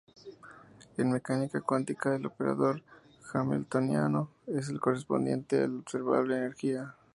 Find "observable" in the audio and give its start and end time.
5.77-6.37